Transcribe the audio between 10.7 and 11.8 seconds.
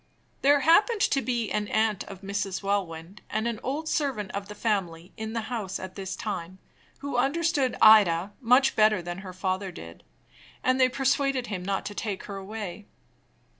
they persuaded him